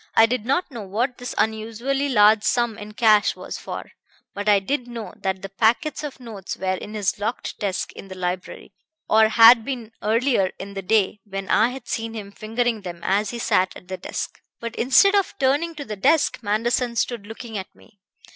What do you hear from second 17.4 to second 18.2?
at me.